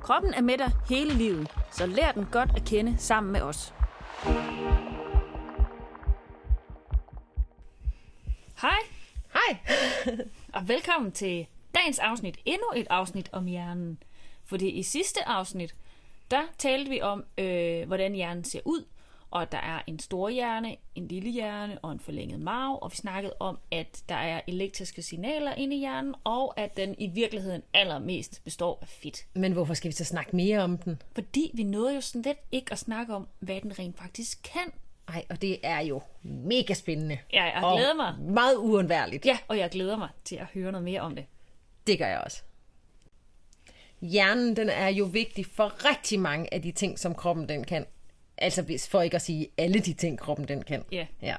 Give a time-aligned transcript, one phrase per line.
[0.00, 3.74] Kroppen er med dig hele livet, så lær den godt at kende sammen med os.
[8.60, 8.78] Hej,
[9.32, 9.58] Hej!
[10.54, 12.38] og velkommen til dagens afsnit.
[12.44, 14.02] Endnu et afsnit om hjernen.
[14.44, 15.74] Fordi i sidste afsnit,
[16.30, 18.84] der talte vi om, øh, hvordan hjernen ser ud,
[19.30, 22.96] og der er en stor hjerne, en lille hjerne og en forlænget marv, og vi
[22.96, 27.62] snakkede om, at der er elektriske signaler inde i hjernen, og at den i virkeligheden
[27.74, 29.26] allermest består af fedt.
[29.34, 31.02] Men hvorfor skal vi så snakke mere om den?
[31.14, 34.72] Fordi vi nåede jo sådan lidt ikke at snakke om, hvad den rent faktisk kan.
[35.08, 37.18] Ej, og det er jo mega spændende.
[37.32, 38.14] Ja, jeg og glæder mig.
[38.20, 39.26] meget uundværligt.
[39.26, 41.24] Ja, og jeg glæder mig til at høre noget mere om det.
[41.86, 42.42] Det gør jeg også.
[44.00, 47.86] Hjernen, den er jo vigtig for rigtig mange af de ting, som kroppen den kan.
[48.40, 50.84] Altså hvis- for ikke at sige alle de ting, kroppen den kan.
[50.92, 51.06] Ja.
[51.22, 51.34] ja.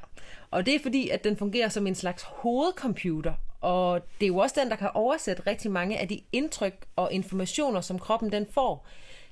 [0.52, 3.34] Og det er fordi, at den fungerer som en slags hovedcomputer.
[3.62, 7.14] Og det er jo også den, der kan oversætte rigtig mange af de indtryk og
[7.14, 8.88] informationer, som kroppen den får.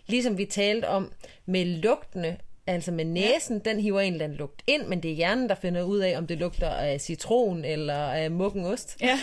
[0.08, 1.12] Ligesom vi talte om
[1.46, 3.72] med lugtene, altså med næsen, ja.
[3.72, 6.18] den hiver en eller anden lugt ind, men det er hjernen, der finder ud af,
[6.18, 8.98] om det lugter af citron eller af muggen ost.
[9.02, 9.20] Ja.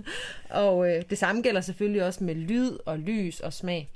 [0.50, 3.88] Og øh, det samme gælder selvfølgelig også med lyd og lys og smag.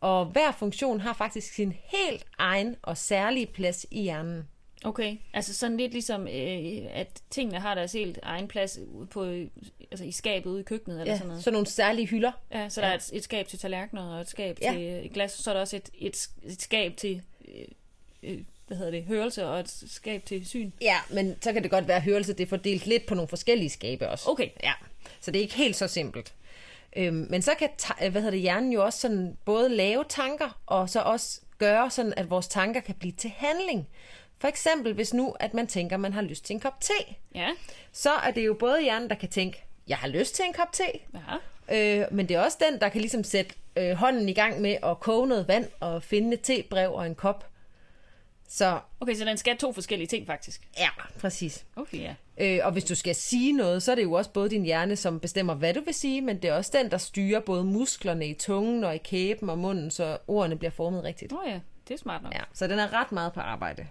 [0.00, 4.48] Og hver funktion har faktisk sin helt egen og særlige plads i hjernen.
[4.84, 8.78] Okay, altså sådan lidt ligesom, øh, at tingene har deres helt egen plads
[9.10, 9.24] på,
[9.90, 11.44] altså i skabet ude i køkkenet eller Ja, sådan noget.
[11.44, 12.32] sådan nogle særlige hylder.
[12.52, 14.72] Ja, så der er et, et skab til tallerkener og et skab Ja.
[14.72, 17.64] til et glas, så er der også et, et, et skab til, øh,
[18.22, 20.70] øh, hvad hedder det, hørelse og et skab til syn.
[20.80, 23.28] Ja, men så kan det godt være, at hørelse det er fordelt lidt på nogle
[23.28, 24.30] forskellige skabe også.
[24.30, 24.48] Okay.
[24.62, 24.72] Ja,
[25.20, 26.34] så det er ikke helt så simpelt.
[26.96, 27.68] Øhm, men så kan
[27.98, 32.14] hvad hedder det, hjernen jo også sådan både lave tanker, og så også gøre sådan,
[32.16, 33.88] at vores tanker kan blive til handling.
[34.38, 36.92] For eksempel hvis nu, at man tænker, at man har lyst til en kop te.
[37.34, 37.48] Ja,
[37.92, 40.72] så er det jo både hjernen, der kan tænke, jeg har lyst til en kop
[40.72, 40.84] te,
[41.68, 42.02] ja.
[42.02, 44.76] øh, men det er også den, der kan ligesom sætte øh, hånden i gang med
[44.82, 47.49] at koge noget vand og finde et tebrev og en kop.
[48.52, 50.68] Så Okay, så den skal to forskellige ting faktisk.
[50.78, 50.88] ja,
[51.20, 51.66] præcis.
[51.76, 52.14] Okay, ja.
[52.38, 54.96] Øh, og hvis du skal sige noget, så er det jo også både din hjerne,
[54.96, 58.26] som bestemmer, hvad du vil sige, men det er også den, der styrer både musklerne
[58.28, 61.32] i tungen og i kæben og munden, så ordene bliver formet rigtigt.
[61.32, 62.34] Nå ja, det er smart nok.
[62.34, 63.86] Ja, så den er ret meget på arbejde.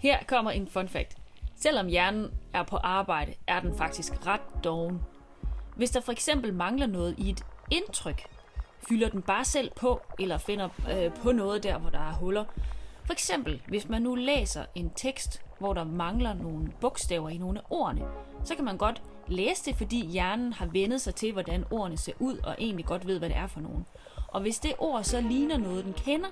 [0.00, 1.16] Her kommer en fun fact.
[1.56, 5.00] Selvom hjernen er på arbejde, er den faktisk ret doven.
[5.76, 8.22] Hvis der for eksempel mangler noget i et indtryk,
[8.88, 12.44] fylder den bare selv på, eller finder øh, på noget der, hvor der er huller.
[13.04, 17.58] For eksempel, hvis man nu læser en tekst, hvor der mangler nogle bogstaver i nogle
[17.58, 18.04] af ordene,
[18.44, 22.12] så kan man godt læse det, fordi hjernen har vendet sig til, hvordan ordene ser
[22.18, 23.86] ud, og egentlig godt ved, hvad det er for nogen.
[24.28, 26.28] Og hvis det ord så ligner noget, den kender,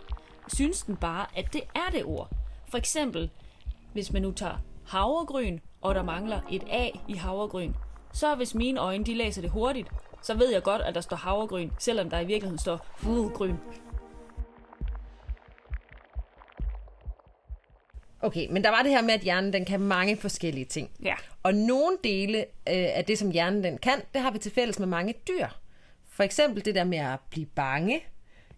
[0.48, 2.28] synes den bare, at det er det ord.
[2.70, 3.30] For eksempel,
[3.92, 7.74] hvis man nu tager havregryn, og der mangler et A i havregryn,
[8.12, 9.88] så hvis mine øjne de læser det hurtigt,
[10.22, 13.56] så ved jeg godt, at der står havregryn, selvom der i virkeligheden står fuglegryn.
[18.20, 20.90] Okay, men der var det her med, at hjernen den kan mange forskellige ting.
[21.02, 21.14] Ja.
[21.42, 24.78] Og nogle dele øh, af det, som hjernen den kan, det har vi til fælles
[24.78, 25.46] med mange dyr.
[26.08, 28.00] For eksempel det der med at blive bange,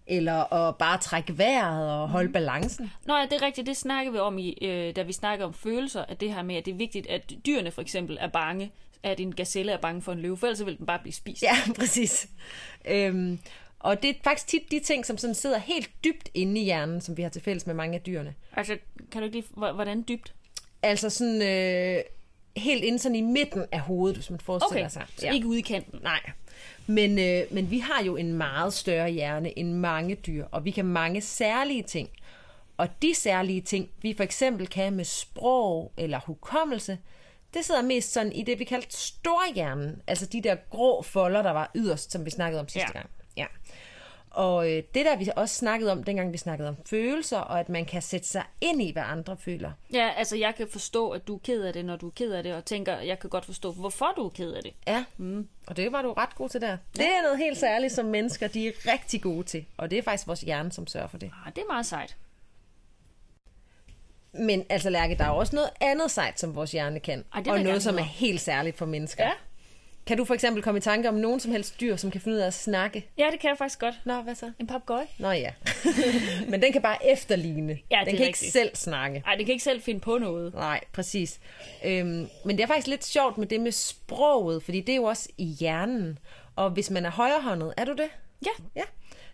[0.08, 2.92] eller at bare trække vejret og holde balancen.
[3.06, 5.54] Nå ja, det er rigtigt, det snakkede vi om, i, øh, da vi snakkede om
[5.54, 8.72] følelser, at det her med, at det er vigtigt, at dyrene for eksempel er bange,
[9.02, 11.42] at en gazelle er bange for en løve, for ellers vil den bare blive spist.
[11.42, 12.28] Ja, præcis.
[12.84, 13.38] Øhm,
[13.78, 17.00] og det er faktisk tit de ting, som sådan sidder helt dybt inde i hjernen,
[17.00, 18.34] som vi har til fælles med mange af dyrene.
[18.52, 18.76] Altså,
[19.12, 20.34] kan du ikke lige, hvordan dybt?
[20.82, 22.02] Altså sådan øh,
[22.56, 25.06] helt inde sådan i midten af hovedet, hvis man forestiller Okay, sig.
[25.16, 26.00] så ikke ude i kanten.
[26.02, 26.20] Nej.
[26.86, 30.70] Men, øh, men vi har jo en meget større hjerne end mange dyr, og vi
[30.70, 32.08] kan mange særlige ting.
[32.76, 36.98] Og de særlige ting, vi for eksempel kan med sprog eller hukommelse,
[37.54, 40.02] det sidder mest sådan i det, vi kaldte storhjernen.
[40.06, 42.98] Altså de der grå folder, der var yderst, som vi snakkede om sidste Ja.
[42.98, 43.10] gang.
[43.36, 43.46] Ja.
[44.38, 47.68] Og øh, det der vi også snakkede om, dengang vi snakkede om følelser, og at
[47.68, 49.72] man kan sætte sig ind i, hvad andre føler.
[49.92, 52.32] Ja, altså jeg kan forstå, at du er ked af det, når du er ked
[52.32, 54.72] af det, og tænker, jeg kan godt forstå, hvorfor du er ked af det.
[54.86, 55.48] Ja, mm.
[55.66, 56.76] og det var du ret god til der.
[56.96, 59.64] Det er noget helt særligt, som mennesker de er rigtig gode til.
[59.76, 61.30] Og det er faktisk vores hjerne, som sørger for det.
[61.46, 62.16] Ah, det er meget sejt.
[64.32, 67.24] Men altså, Lærke, der er jo også noget andet sejt, som vores hjerne kan.
[67.34, 69.24] Vil og noget, som er helt særligt for mennesker.
[69.24, 69.32] Ja.
[70.08, 72.36] Kan du for eksempel komme i tanke om nogen som helst dyr, som kan finde
[72.36, 73.10] ud af at snakke?
[73.18, 73.94] Ja, det kan jeg faktisk godt.
[74.04, 74.52] Nå, hvad så?
[74.58, 75.06] En papegøje?
[75.18, 75.52] Nå ja.
[76.50, 77.78] Men den kan bare efterligne.
[77.90, 78.26] Ja, den kan rigtigt.
[78.26, 79.22] ikke selv snakke.
[79.26, 80.54] Nej, det kan ikke selv finde på noget.
[80.54, 81.40] Nej, præcis.
[81.84, 85.04] Øhm, men det er faktisk lidt sjovt med det med sproget, fordi det er jo
[85.04, 86.18] også i hjernen.
[86.56, 88.08] Og hvis man er højrehåndet, er du det?
[88.46, 88.84] Ja, Ja.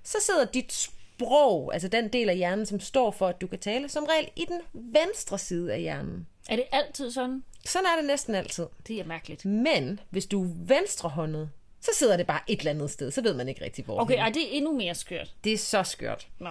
[0.02, 3.58] Så sidder dit sprog, altså den del af hjernen, som står for, at du kan
[3.58, 6.26] tale, som regel i den venstre side af hjernen.
[6.48, 7.42] er det altid sådan?
[7.66, 8.66] Sådan er det næsten altid.
[8.88, 9.44] Det er mærkeligt.
[9.44, 11.50] Men hvis du er venstrehåndet,
[11.80, 13.10] så sidder det bare et eller andet sted.
[13.10, 14.00] Så ved man ikke rigtig, hvor.
[14.00, 15.34] Okay, ej, det er endnu mere skørt.
[15.44, 16.28] Det er så skørt.
[16.38, 16.50] Nå.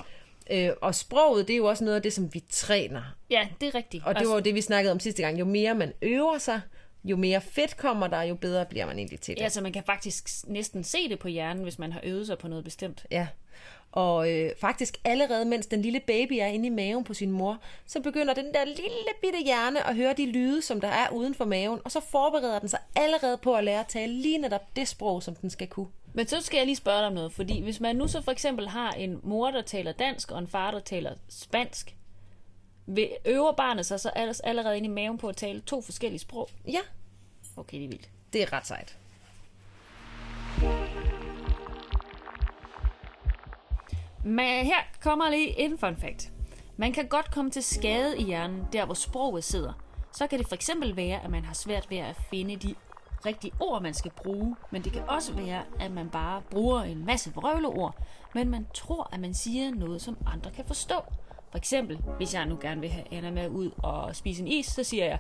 [0.52, 3.02] Øh, og sproget, det er jo også noget af det, som vi træner.
[3.30, 4.04] Ja, det er rigtigt.
[4.06, 5.40] Og det var jo det, vi snakkede om sidste gang.
[5.40, 6.62] Jo mere man øver sig,
[7.04, 9.42] jo mere fedt kommer der, jo bedre bliver man egentlig til det.
[9.42, 12.38] Ja, så man kan faktisk næsten se det på hjernen, hvis man har øvet sig
[12.38, 13.06] på noget bestemt.
[13.12, 13.28] Ja.
[13.94, 17.60] Og øh, faktisk allerede, mens den lille baby er inde i maven på sin mor,
[17.86, 21.34] så begynder den der lille bitte hjerne at høre de lyde, som der er uden
[21.34, 24.76] for maven, og så forbereder den sig allerede på at lære at tale lige netop
[24.76, 25.88] det sprog, som den skal kunne.
[26.14, 28.32] Men så skal jeg lige spørge dig om noget, fordi hvis man nu så for
[28.32, 31.96] eksempel har en mor, der taler dansk, og en far, der taler spansk,
[32.86, 34.10] vil øver barnet sig så
[34.44, 36.50] allerede inde i maven på at tale to forskellige sprog?
[36.68, 36.80] Ja,
[37.58, 38.10] Okay, det er vildt.
[38.34, 38.98] det er ret sejt.
[44.24, 46.32] Men her kommer lige en fun fact.
[46.78, 49.74] Man kan godt komme til skade i hjernen, der hvor sproget sidder.
[50.12, 52.76] Så kan det for eksempel være, at man har svært ved at finde de
[53.26, 54.56] rigtige ord, man skal bruge.
[54.72, 57.96] Men det kan også være, at man bare bruger en masse vrøvleord,
[58.34, 60.96] men man tror, at man siger noget, som andre kan forstå.
[61.52, 64.66] For eksempel, hvis jeg nu gerne vil have Anna med ud og spise en is,
[64.66, 65.20] så siger jeg,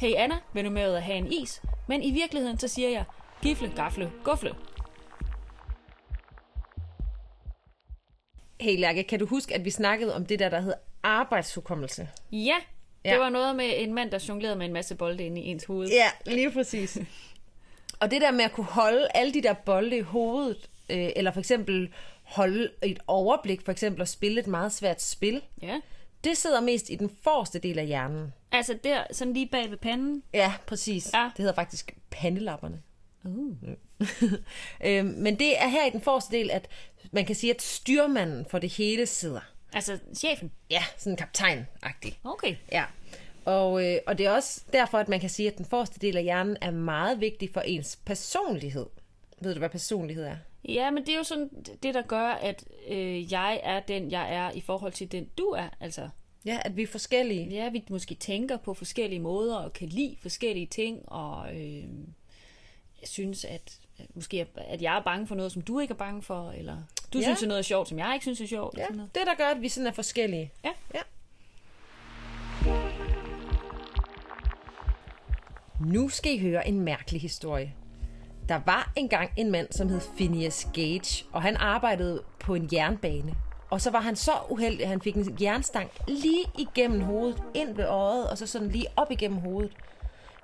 [0.00, 1.62] Hey Anna, vil du med ud og have en is?
[1.88, 3.04] Men i virkeligheden, så siger jeg,
[3.42, 4.54] Gifle, gafle, gufle.
[8.62, 12.08] Hey Lærke, kan du huske, at vi snakkede om det der, der hedder arbejdshukommelse?
[12.32, 12.54] Ja,
[13.04, 13.18] det Ja.
[13.18, 15.88] var noget med en mand, der jonglerede med en masse bolde inde i ens hoved.
[15.88, 16.98] Ja, lige præcis.
[18.00, 21.30] og det der med at kunne holde alle de der bolde i hovedet, øh, eller
[21.30, 21.92] for eksempel
[22.22, 25.80] holde et overblik, for eksempel at spille et meget svært spil, Ja.
[26.24, 28.32] det sidder mest i den forreste del af hjernen.
[28.52, 30.22] Altså der, sådan lige bag ved panden.
[30.34, 31.10] Ja, præcis.
[31.14, 31.22] Ja.
[31.36, 32.82] Det hedder faktisk pandelapperne.
[33.24, 33.56] Uh.
[34.86, 36.68] øhm, men det er her i den forreste del, at
[37.12, 39.40] man kan sige, at styrmanden for det hele sidder.
[39.72, 40.52] Altså chefen.
[40.70, 42.18] Ja, sådan kaptajn-agtig.
[42.24, 42.56] Okay.
[42.72, 42.84] Ja.
[43.44, 46.16] Og, øh, og det er også derfor, at man kan sige, at den forreste del
[46.16, 48.86] af hjernen er meget vigtig for ens personlighed.
[49.40, 50.36] Ved du, hvad personlighed er?
[50.68, 51.50] Ja, men det er jo sådan
[51.82, 55.44] det, der gør, at øh, jeg er den, jeg er i forhold til den, du
[55.44, 55.68] er.
[55.80, 56.08] Altså,
[56.44, 57.48] Ja, at vi er forskellige.
[57.48, 61.84] ja, vi måske tænker på forskellige måder og kan lide forskellige ting, og øh,
[63.02, 63.78] jeg synes, at
[64.14, 66.76] måske at jeg er bange for noget, som du ikke er bange for, eller
[67.12, 67.24] du Ja.
[67.24, 68.78] synes, er noget sjovt, som jeg ikke synes er sjovt.
[68.78, 69.14] Ja, sådan noget.
[69.14, 70.52] det der gør, at vi sådan er forskellige.
[70.64, 70.70] Ja.
[70.94, 71.00] ja.
[75.80, 77.74] Nu skal I høre en mærkelig historie.
[78.48, 83.34] Der var engang en mand, som hed Phineas Gage, og han arbejdede på en jernbane.
[83.70, 87.74] Og så var han så uheldig, at han fik en jernstang lige igennem hovedet, ind
[87.74, 89.72] ved øjet, og så sådan lige op igennem hovedet.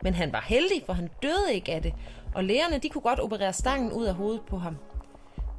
[0.02, 1.94] Men han var heldig, for han døde ikke af det,
[2.34, 4.76] og lægerne de kunne godt operere stangen ud af hovedet på ham.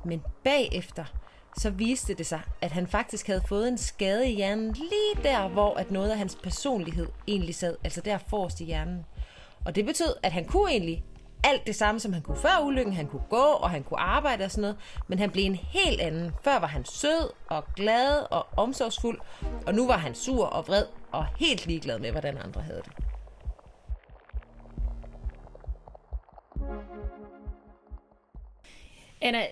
[0.06, 1.06] Men bagefter,
[1.58, 5.48] så viste det sig, at han faktisk havde fået en skade i hjernen lige der,
[5.48, 9.06] hvor at noget af hans personlighed egentlig sad, altså der forrest i hjernen.
[9.66, 11.04] Og det betød, at han kunne egentlig
[11.44, 12.94] alt det samme, som han kunne før ulykken.
[12.94, 14.78] Han kunne gå, og han kunne arbejde og sådan noget.
[15.08, 16.32] Men han blev en helt anden.
[16.44, 19.20] Før var han sød og glad og omsorgsfuld.
[19.68, 23.09] Og nu var han sur og vred og helt ligeglad med, hvordan andre havde det.
[29.22, 29.46] Anna,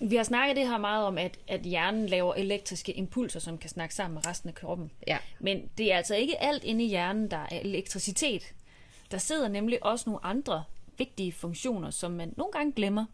[0.00, 3.70] vi har snakket det her meget om, at, at hjernen laver elektriske impulser, som kan
[3.70, 4.90] snakke sammen med resten af kroppen.
[5.06, 5.18] Ja.
[5.40, 8.42] Men det er altså ikke alt inde i hjernen, der er elektricitet.
[9.10, 10.64] Der sidder nemlig også nogle andre
[10.98, 13.04] vigtige funktioner, som man nogle gange glemmer.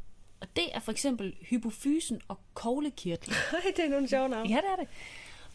[0.40, 3.36] Og det er for eksempel hypofysen og koglekirtlen.
[3.52, 4.50] Ej, det er nogle sjove navne.
[4.50, 4.88] Ja, det er det.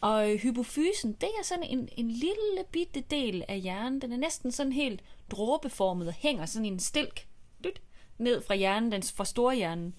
[0.00, 4.02] Og øh, hypofysen, det er sådan en, en lille bitte del af hjernen.
[4.02, 7.26] Den er næsten sådan helt dråbeformet og hænger sådan i en stilk
[7.64, 7.80] dyt,
[8.18, 9.94] ned fra hjernen, den fra storhjernen.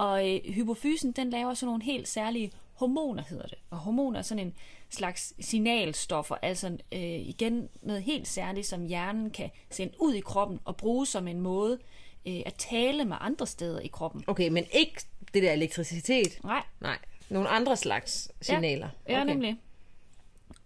[0.00, 3.58] Og øh, hypofysen, den laver sådan nogle helt særlige hormoner, hedder det.
[3.70, 4.54] Og hormoner er sådan en
[4.90, 10.60] slags signalstoffer, altså øh, igen noget helt særligt, som hjernen kan sende ud i kroppen
[10.64, 11.78] og bruge som en måde
[12.26, 14.24] øh, at tale med andre steder i kroppen.
[14.26, 15.02] Okay, men ikke
[15.34, 16.38] det der elektricitet.
[16.44, 18.88] Nej, Nej, nogle andre slags signaler.
[19.08, 19.32] Ja, ja okay.
[19.32, 19.56] nemlig.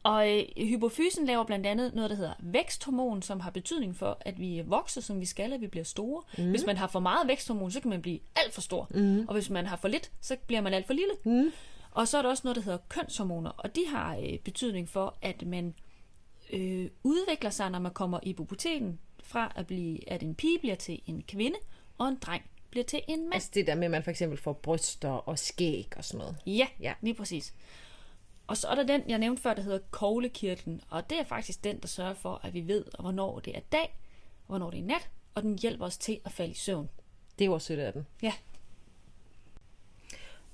[0.04, 4.40] Og øh, hypofysen laver blandt andet noget, der hedder væksthormon, som har betydning for, at
[4.40, 6.22] vi vokser, som vi skal, at vi bliver store.
[6.38, 6.50] Mm.
[6.50, 8.86] Hvis man har for meget væksthormon, så kan man blive alt for stor.
[8.90, 9.24] Mm.
[9.28, 11.14] Og hvis man har for lidt, så bliver man alt for lille.
[11.24, 11.52] Mm.
[11.90, 15.16] Og så er der også noget, der hedder kønshormoner, og de har øh, betydning for,
[15.22, 15.74] at man
[16.52, 20.74] øh, udvikler sig, når man kommer i puberteten, fra at blive, at en pige bliver
[20.74, 21.56] til en kvinde,
[21.98, 23.34] og en dreng bliver til en mand.
[23.34, 26.36] Altså det der med, at man for eksempel får bryster og skæg og sådan noget.
[26.46, 26.66] Ja, Ja.
[26.80, 27.54] ja, lige præcis.
[28.46, 31.64] Og så er der den, jeg nævnte før, der hedder koglekirtlen, og det er faktisk
[31.64, 33.98] den, der sørger for, at vi ved, hvornår det er dag,
[34.42, 36.88] og hvornår det er nat, og den hjælper os til at falde i søvn.
[37.38, 38.06] Det var sødt af den.
[38.22, 38.32] Ja,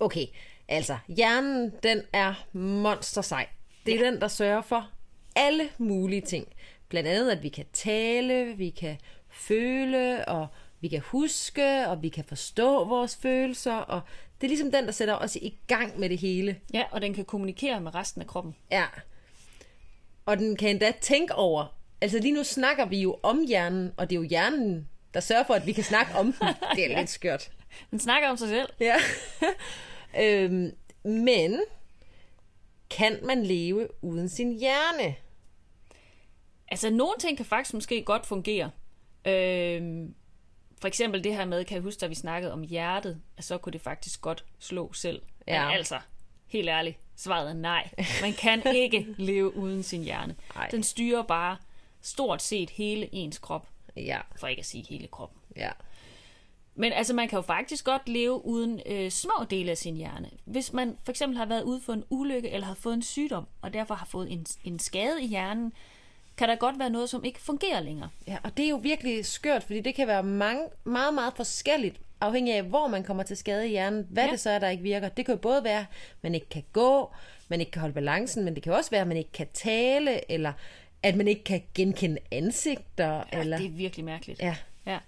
[0.01, 0.27] Okay,
[0.69, 3.47] altså hjernen, den er monster sej.
[3.87, 4.11] Det er ja.
[4.11, 4.91] den, der sørger for
[5.37, 6.47] alle mulige ting.
[6.89, 10.47] Blandt andet, at vi kan tale, vi kan føle, og
[10.81, 14.01] vi kan huske, og vi kan forstå vores følelser, og
[14.41, 16.61] det er ligesom den, der sætter os i gang med det hele.
[16.75, 18.57] ja og den kan kommunikere med resten af kroppen.
[18.71, 18.85] Ja.
[20.27, 24.11] Og den kan endda tænke over, altså lige nu snakker vi jo om hjernen, og
[24.11, 26.49] det er jo hjernen, der sørger for, at vi kan snakke om den.
[26.77, 27.51] Det er lidt skørt.
[27.91, 28.69] Den snakker om sig selv.
[28.81, 28.97] Ja.
[30.25, 30.73] øhm,
[31.05, 31.61] men
[32.91, 35.15] kan man leve uden sin hjerne?
[36.69, 38.71] Altså, nogle ting kan faktisk måske godt fungere.
[39.25, 40.15] Øhm,
[40.81, 43.59] for eksempel det her med, kan jeg huske, da vi snakkede om hjertet, at så
[43.59, 45.23] kunne det faktisk godt slå selv.
[45.49, 45.65] Ja.
[45.67, 45.99] Men altså,
[46.47, 47.91] helt ærligt, svaret er nej.
[48.23, 50.37] Man kan ikke leve uden sin hjerne.
[50.55, 50.69] Nej.
[50.71, 51.57] Den styrer bare
[52.01, 55.39] stort set hele ens krop, Ja, for ikke at sige hele kroppen.
[55.57, 55.71] ja.
[56.75, 60.31] Men altså, man kan jo faktisk godt leve uden øh, små dele af sin hjerne.
[60.45, 63.47] Hvis man for eksempel har været ude for en ulykke, eller har fået en sygdom,
[63.63, 65.73] og derfor har fået en, en skade i hjernen,
[66.41, 68.09] kan der godt være noget, som ikke fungerer længere.
[68.27, 72.01] Ja, og det er jo virkelig skørt, fordi det kan være mange, meget, meget forskelligt,
[72.21, 74.31] afhængig af, hvor man kommer til skade i hjernen, hvad ja.
[74.31, 75.09] Det så er, der ikke virker.
[75.09, 75.87] Det kan jo både være, at
[76.23, 77.11] man ikke kan gå,
[77.49, 80.33] man ikke kan holde balancen, men det kan også være, at man ikke kan tale,
[80.33, 80.53] eller
[81.03, 83.25] at man ikke kan genkende ansigter.
[83.33, 83.57] Ja, eller...
[83.57, 84.41] det er virkelig mærkeligt.
[84.41, 84.57] Ja.
[84.87, 84.99] ja.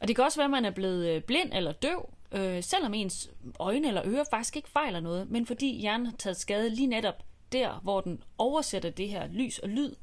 [0.00, 2.94] Og det kan også være, at man er blevet øh, blind eller døv, øh, selvom
[2.94, 6.86] ens øjne eller ører faktisk ikke fejler noget, men fordi hjernen har taget skade lige
[6.86, 7.22] netop
[7.52, 9.94] der, hvor den oversætter det her lys og lyd,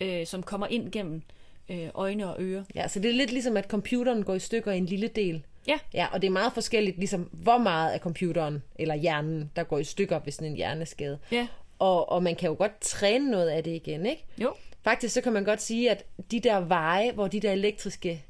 [0.00, 1.22] øh, som kommer ind gennem
[1.68, 2.64] øh, øjne og ører.
[2.74, 5.42] ja, så det er lidt ligesom, at computeren går i stykker i en lille del.
[5.68, 9.62] Ja, Ja, og det er meget forskelligt, ligesom hvor meget af computeren eller hjernen, der
[9.62, 11.18] går i stykker ved sådan en hjerneskade.
[11.32, 11.46] ja,
[11.78, 14.24] Og, og man kan jo godt træne noget af det igen, ikke?
[14.38, 14.54] jo,
[14.84, 18.24] Faktisk så kan man godt sige, at de der veje, hvor de der elektriske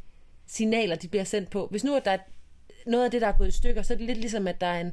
[0.46, 2.18] signaler, de bliver sendt på, hvis nu at der er
[2.86, 4.66] noget af det, der er gået i stykker, så er det lidt ligesom, at der
[4.66, 4.92] er en,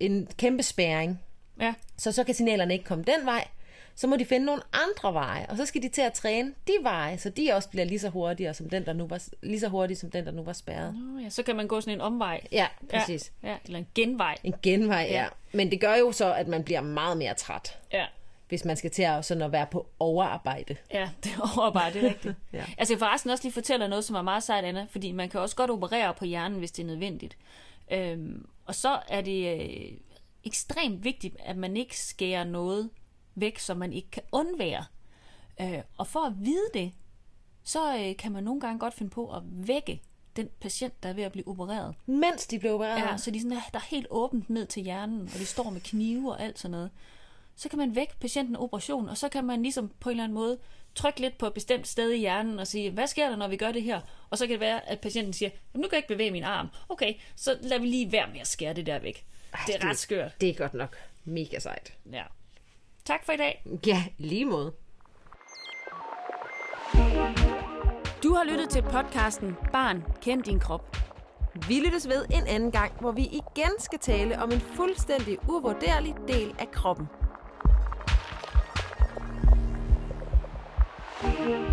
[0.00, 1.20] en kæmpe spærring.
[1.60, 3.48] ja, Så så kan signalerne ikke komme den vej.
[3.98, 6.72] Så må de finde nogle andre veje, og så skal de til at træne de
[6.82, 9.68] veje, så de også bliver lige så hurtige som den, der nu var, lige så
[9.68, 10.94] hurtige som den, der nu var spærret.
[10.94, 11.28] Nå, ja.
[11.28, 12.40] Så kan man gå sådan en omvej.
[12.52, 13.32] Ja, præcis.
[13.42, 14.36] Ja, ja, eller en genvej.
[14.44, 15.22] En genvej, ja.
[15.22, 15.28] Ja.
[15.52, 18.04] Men det gør jo så, at man bliver meget mere træt, Ja,
[18.48, 20.76] hvis man skal til at, sådan at være på overarbejde.
[20.92, 22.34] Ja, det overarbejde, det er rigtigt.
[22.52, 22.64] Ja.
[22.78, 25.40] Altså jeg forresten også lige fortælle noget, som er meget sejt, Anna, fordi man kan
[25.40, 27.36] også godt operere på hjernen, hvis det er nødvendigt.
[27.90, 29.92] Øhm, og så er det øh,
[30.44, 32.90] ekstremt vigtigt, at man ikke skærer noget
[33.40, 34.84] væk, som man ikke kan undvære.
[35.60, 36.92] Øh, og for at vide det,
[37.64, 40.02] så øh, kan man nogle gange godt finde på at vække
[40.36, 41.94] den patient, der er ved at blive opereret.
[42.06, 42.98] Mens de blev opereret.
[42.98, 45.80] Ja, så de sådan, der er helt åbent ned til hjernen, og de står med
[45.80, 46.90] knive og alt sådan noget.
[47.56, 50.34] Så kan man vække patienten operation, og så kan man ligesom på en eller anden
[50.34, 50.58] måde
[50.94, 53.56] trykke lidt på et bestemt sted i hjernen og sige, hvad sker der, når vi
[53.56, 54.00] gør det her?
[54.30, 56.44] Og så kan det være, at patienten siger, Jamen, nu kan jeg ikke bevæge min
[56.44, 56.68] arm.
[56.88, 59.26] Okay, så lader vi lige være med at skære det der væk.
[59.52, 60.40] Ej, det er ret skørt.
[60.40, 61.92] Det er godt nok mega sejt.
[62.12, 62.22] Ja.
[63.08, 63.64] Tak for i dag.
[63.86, 64.72] Ja, lige måde.
[68.22, 70.96] Du har lyttet til podcasten Barn, kend din krop.
[71.68, 76.14] Vi lyttes ved en anden gang, hvor vi igen skal tale om en fuldstændig uvurderlig
[76.28, 77.08] del af kroppen.
[81.20, 81.67] thank you